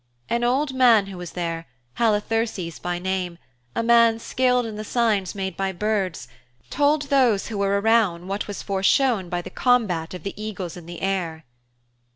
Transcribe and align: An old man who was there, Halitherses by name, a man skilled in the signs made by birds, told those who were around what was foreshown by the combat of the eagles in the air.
An 0.29 0.43
old 0.43 0.73
man 0.73 1.05
who 1.05 1.17
was 1.19 1.33
there, 1.33 1.67
Halitherses 1.99 2.79
by 2.79 2.97
name, 2.97 3.37
a 3.75 3.83
man 3.83 4.17
skilled 4.17 4.65
in 4.65 4.75
the 4.75 4.83
signs 4.83 5.35
made 5.35 5.55
by 5.55 5.71
birds, 5.71 6.27
told 6.71 7.03
those 7.03 7.49
who 7.49 7.59
were 7.59 7.79
around 7.79 8.27
what 8.27 8.47
was 8.47 8.63
foreshown 8.63 9.29
by 9.29 9.43
the 9.43 9.51
combat 9.51 10.15
of 10.15 10.23
the 10.23 10.33
eagles 10.41 10.75
in 10.75 10.87
the 10.87 11.03
air. 11.03 11.45